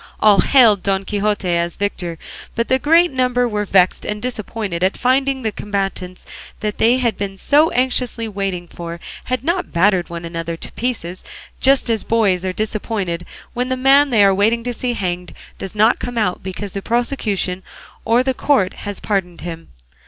All 0.19 0.39
hailed 0.41 0.81
Don 0.81 1.05
Quixote 1.05 1.47
as 1.47 1.75
victor, 1.75 2.17
but 2.55 2.69
the 2.69 2.79
greater 2.79 3.13
number 3.13 3.47
were 3.47 3.65
vexed 3.65 4.03
and 4.03 4.19
disappointed 4.19 4.83
at 4.83 4.97
finding 4.97 5.43
that 5.43 5.55
the 5.55 5.61
combatants 5.61 6.25
they 6.59 6.97
had 6.97 7.17
been 7.17 7.37
so 7.37 7.69
anxiously 7.73 8.27
waiting 8.27 8.67
for 8.67 8.99
had 9.25 9.43
not 9.43 9.71
battered 9.71 10.09
one 10.09 10.25
another 10.25 10.57
to 10.57 10.71
pieces, 10.71 11.23
just 11.59 11.87
as 11.87 12.01
the 12.01 12.07
boys 12.07 12.43
are 12.43 12.51
disappointed 12.51 13.27
when 13.53 13.69
the 13.69 13.77
man 13.77 14.09
they 14.09 14.23
are 14.23 14.33
waiting 14.33 14.63
to 14.63 14.73
see 14.73 14.93
hanged 14.95 15.35
does 15.59 15.75
not 15.75 15.99
come 15.99 16.17
out, 16.17 16.41
because 16.41 16.71
the 16.71 16.81
prosecution 16.81 17.61
or 18.03 18.23
the 18.23 18.33
court 18.33 18.73
has 18.73 18.99
pardoned 18.99 19.41
him. 19.41 19.67